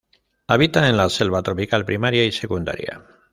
[0.47, 3.05] Habita en la selva tropical primaria y secundaria.